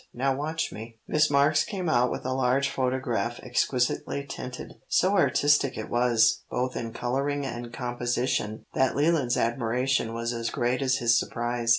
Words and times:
Now 0.15 0.33
watch 0.35 0.71
me." 0.71 0.97
Miss 1.07 1.29
Marks 1.29 1.63
came 1.63 1.87
out 1.87 2.09
with 2.09 2.25
a 2.25 2.33
large 2.33 2.67
photograph 2.69 3.39
exquisitely 3.43 4.25
tinted. 4.27 4.79
So 4.87 5.11
artistic 5.11 5.77
it 5.77 5.91
was, 5.91 6.41
both 6.49 6.75
in 6.75 6.91
colouring 6.91 7.45
and 7.45 7.71
composition, 7.71 8.65
that 8.73 8.95
Leland's 8.95 9.37
admiration 9.37 10.15
was 10.15 10.33
as 10.33 10.49
great 10.49 10.81
as 10.81 10.95
his 10.97 11.19
surprise. 11.19 11.69